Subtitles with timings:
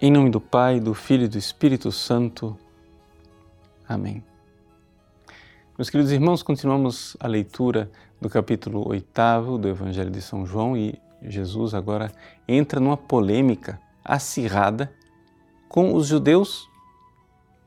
[0.00, 2.56] Em nome do Pai, do Filho e do Espírito Santo.
[3.88, 4.22] Amém.
[5.76, 10.96] Meus queridos irmãos, continuamos a leitura do capítulo 8 do Evangelho de São João e
[11.20, 12.12] Jesus agora
[12.46, 14.94] entra numa polêmica acirrada
[15.68, 16.68] com os judeus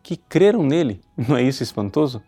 [0.01, 1.01] que creram nele.
[1.27, 2.23] Não é isso espantoso?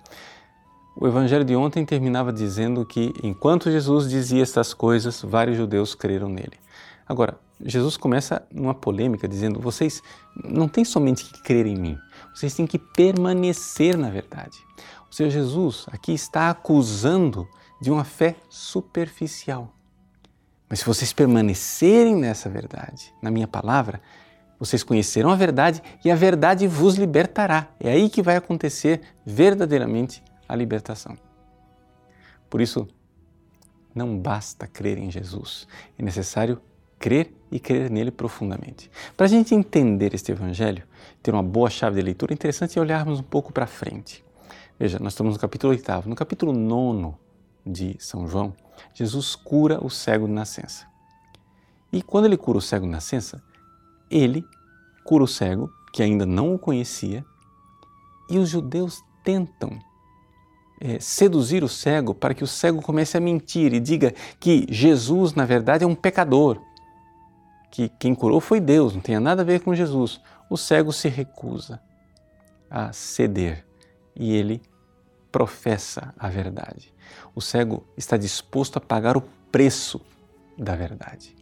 [0.97, 6.27] O evangelho de ontem terminava dizendo que enquanto Jesus dizia estas coisas, vários judeus creram
[6.27, 6.59] nele.
[7.07, 10.01] Agora, Jesus começa numa polêmica dizendo: vocês
[10.43, 11.97] não têm somente que crer em mim,
[12.33, 14.57] vocês têm que permanecer na verdade.
[15.09, 17.47] O Senhor Jesus aqui está acusando
[17.81, 19.73] de uma fé superficial.
[20.67, 24.01] Mas se vocês permanecerem nessa verdade, na minha palavra,
[24.57, 27.67] vocês conhecerão a verdade e a verdade vos libertará.
[27.79, 31.17] É aí que vai acontecer verdadeiramente a libertação.
[32.49, 32.87] Por isso,
[33.93, 36.59] não basta crer em Jesus, é necessário
[37.03, 38.89] crer e crer nele profundamente.
[39.17, 40.83] Para a gente entender este Evangelho,
[41.21, 44.23] ter uma boa chave de leitura, é interessante olharmos um pouco para frente.
[44.79, 46.07] Veja, nós estamos no capítulo 8.
[46.07, 47.13] No capítulo 9
[47.65, 48.53] de São João,
[48.93, 50.85] Jesus cura o cego de nascença.
[51.91, 53.43] E quando ele cura o cego de nascença,
[54.09, 54.41] ele
[55.03, 57.25] cura o cego, que ainda não o conhecia,
[58.29, 59.77] e os judeus tentam
[60.79, 65.33] é, seduzir o cego para que o cego comece a mentir e diga que Jesus,
[65.33, 66.61] na verdade, é um pecador,
[67.73, 70.21] que quem curou foi Deus, não tem nada a ver com Jesus.
[70.47, 71.81] O cego se recusa
[72.69, 73.65] a ceder
[74.15, 74.61] e ele
[75.31, 76.93] professa a verdade.
[77.33, 79.99] O cego está disposto a pagar o preço
[80.55, 81.35] da verdade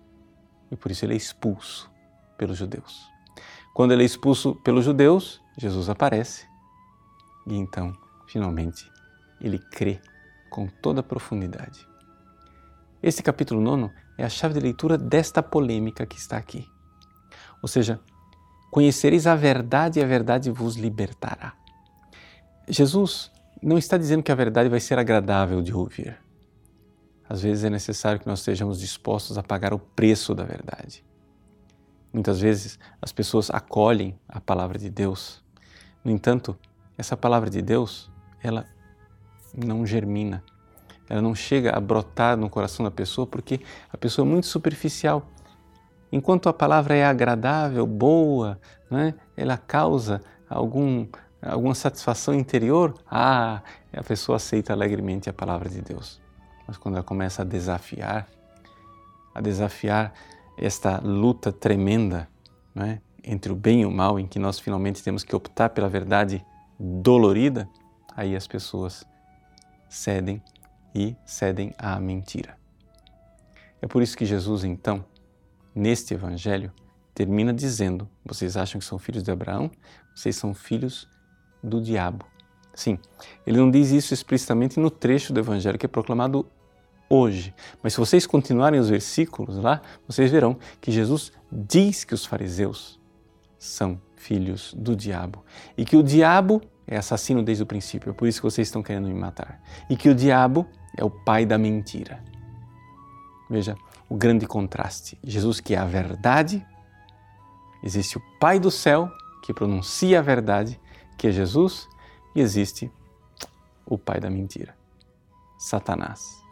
[0.71, 1.91] e por isso ele é expulso
[2.37, 3.11] pelos judeus.
[3.73, 6.47] Quando ele é expulso pelos judeus, Jesus aparece
[7.45, 7.93] e então,
[8.25, 8.89] finalmente,
[9.41, 9.99] ele crê
[10.49, 11.85] com toda a profundidade.
[13.03, 16.67] Esse capítulo 9 é a chave de leitura desta polêmica que está aqui.
[17.59, 17.99] Ou seja,
[18.69, 21.53] conhecereis a verdade e a verdade vos libertará.
[22.67, 23.31] Jesus
[23.61, 26.19] não está dizendo que a verdade vai ser agradável de ouvir.
[27.27, 31.03] Às vezes é necessário que nós estejamos dispostos a pagar o preço da verdade.
[32.13, 35.43] Muitas vezes as pessoas acolhem a palavra de Deus.
[36.03, 36.55] No entanto,
[36.95, 38.11] essa palavra de Deus,
[38.43, 38.67] ela
[39.55, 40.43] não germina,
[41.11, 43.59] ela não chega a brotar no coração da pessoa porque
[43.91, 45.27] a pessoa é muito superficial.
[46.09, 48.57] Enquanto a palavra é agradável, boa,
[48.89, 51.05] né, ela causa algum,
[51.41, 53.61] alguma satisfação interior, ah,
[53.91, 56.21] a pessoa aceita alegremente a palavra de Deus.
[56.65, 58.25] Mas quando ela começa a desafiar,
[59.35, 60.13] a desafiar
[60.57, 62.29] esta luta tremenda
[62.73, 65.89] né, entre o bem e o mal, em que nós finalmente temos que optar pela
[65.89, 66.41] verdade
[66.79, 67.67] dolorida,
[68.15, 69.05] aí as pessoas
[69.89, 70.41] cedem
[70.93, 72.57] e cedem à mentira.
[73.81, 75.03] É por isso que Jesus, então,
[75.73, 76.71] neste Evangelho,
[77.13, 79.71] termina dizendo: Vocês acham que são filhos de Abraão?
[80.15, 81.07] Vocês são filhos
[81.63, 82.25] do diabo.
[82.73, 82.97] Sim,
[83.45, 86.45] ele não diz isso explicitamente no trecho do Evangelho que é proclamado
[87.09, 87.53] hoje.
[87.83, 92.99] Mas se vocês continuarem os versículos lá, vocês verão que Jesus diz que os fariseus
[93.57, 95.43] são filhos do diabo
[95.77, 98.81] e que o diabo é assassino desde o princípio, é por isso que vocês estão
[98.81, 99.61] querendo me matar.
[99.89, 102.23] E que o diabo é o pai da mentira.
[103.49, 103.75] Veja
[104.09, 105.17] o grande contraste.
[105.23, 106.65] Jesus, que é a verdade,
[107.83, 109.09] existe o Pai do céu,
[109.41, 110.79] que pronuncia a verdade,
[111.17, 111.87] que é Jesus,
[112.35, 112.91] e existe
[113.85, 114.75] o pai da mentira,
[115.57, 116.43] Satanás,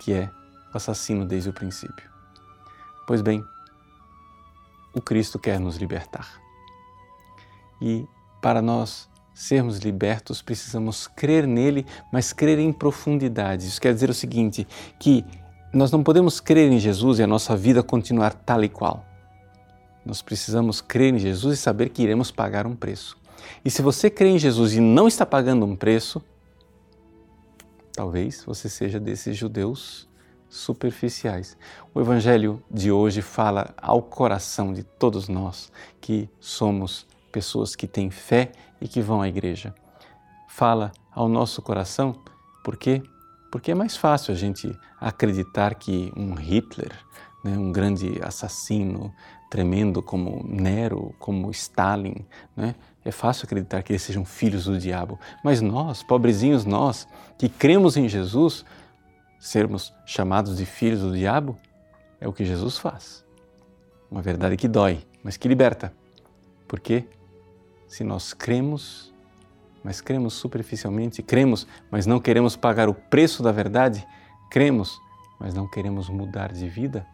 [0.00, 0.30] que é
[0.72, 2.10] o assassino desde o princípio.
[3.06, 3.42] Pois bem,
[4.94, 6.40] o Cristo quer nos libertar.
[7.80, 8.06] E
[8.40, 13.66] para nós sermos libertos, precisamos crer nele, mas crer em profundidade.
[13.66, 14.66] Isso quer dizer o seguinte:
[14.98, 15.22] que
[15.72, 19.04] nós não podemos crer em Jesus e a nossa vida continuar tal e qual.
[20.06, 23.18] Nós precisamos crer em Jesus e saber que iremos pagar um preço.
[23.62, 26.22] E se você crê em Jesus e não está pagando um preço,
[27.92, 30.08] talvez você seja desses judeus
[30.48, 31.58] superficiais.
[31.94, 35.70] O Evangelho de hoje fala ao coração de todos nós
[36.00, 39.74] que somos pessoas que têm fé e que vão à igreja.
[40.48, 42.14] Fala ao nosso coração,
[42.64, 43.02] por quê?
[43.50, 46.92] Porque é mais fácil a gente acreditar que um Hitler,
[47.44, 49.14] né, um grande assassino
[49.50, 52.26] tremendo como Nero, como Stalin,
[52.56, 52.74] né,
[53.04, 55.18] é fácil acreditar que eles sejam filhos do diabo.
[55.44, 57.06] Mas nós, pobrezinhos nós,
[57.38, 58.64] que cremos em Jesus,
[59.38, 61.56] sermos chamados de filhos do diabo,
[62.20, 63.24] é o que Jesus faz.
[64.10, 65.92] Uma verdade que dói, mas que liberta.
[66.66, 67.06] Por quê?
[67.88, 69.12] se nós cremos,
[69.82, 74.06] mas cremos superficialmente, cremos, mas não queremos pagar o preço da verdade,
[74.50, 75.00] cremos,
[75.38, 77.06] mas não queremos mudar de vida,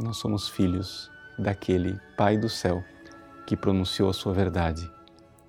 [0.00, 2.82] nós somos filhos daquele Pai do céu
[3.46, 4.90] que pronunciou a sua verdade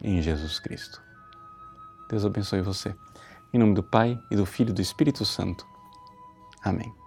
[0.01, 1.01] em Jesus Cristo.
[2.10, 2.95] Deus abençoe você.
[3.54, 5.66] Em nome do Pai e do Filho e do Espírito Santo.
[6.63, 7.06] Amém.